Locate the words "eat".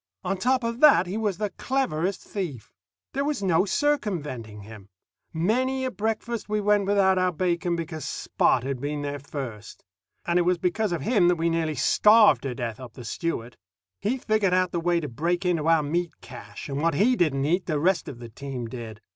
17.45-17.67